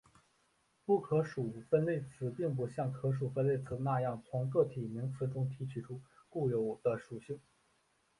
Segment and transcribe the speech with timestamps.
[0.83, 7.39] 不可数分类词并不像可数分类词那样从个体名词中提取出固有的属性。